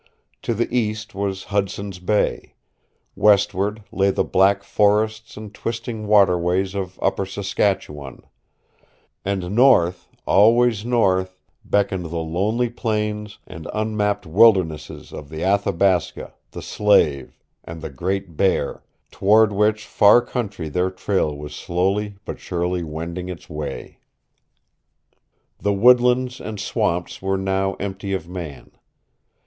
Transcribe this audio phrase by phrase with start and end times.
[0.41, 2.55] To the east was Hudson's Bay;
[3.15, 8.23] westward lay the black forests and twisting waterways of Upper Saskatchewan;
[9.23, 16.63] and north always north beckoned the lonely plains and unmapped wildernesses of the Athabasca, the
[16.63, 18.81] Slave and the Great Bear
[19.11, 23.99] toward which far country their trail was slowly but surely wending its way.
[25.59, 28.71] The woodlands and swamps were now empty of man.